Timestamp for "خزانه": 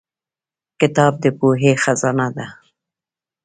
1.83-2.27